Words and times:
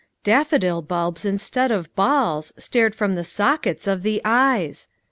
Daffodil 0.23 0.81
bulbs 0.81 1.25
instead 1.25 1.71
of 1.71 1.95
balls 1.95 2.51
Stared 2.57 2.95
from 2.95 3.13
the 3.13 3.23
sockets 3.23 3.85
of 3.85 4.01
the 4.01 4.19
eyes! 4.25 4.87